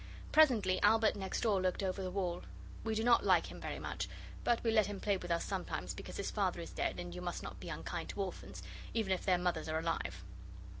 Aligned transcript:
Presently 0.31 0.81
Albert 0.81 1.15
next 1.15 1.41
door 1.41 1.61
looked 1.61 1.83
over 1.83 2.01
the 2.01 2.09
wall. 2.09 2.41
We 2.83 2.95
do 2.95 3.03
not 3.03 3.23
like 3.23 3.45
him 3.51 3.61
very 3.61 3.77
much, 3.77 4.09
but 4.43 4.63
we 4.63 4.71
let 4.71 4.87
him 4.87 4.99
play 4.99 5.15
with 5.17 5.29
us 5.29 5.45
sometimes, 5.45 5.93
because 5.93 6.17
his 6.17 6.31
father 6.31 6.59
is 6.59 6.71
dead, 6.71 6.99
and 6.99 7.13
you 7.13 7.21
must 7.21 7.43
not 7.43 7.59
be 7.59 7.69
unkind 7.69 8.09
to 8.09 8.21
orphans, 8.23 8.63
even 8.95 9.11
if 9.11 9.25
their 9.25 9.37
mothers 9.37 9.69
are 9.69 9.77
alive. 9.77 10.23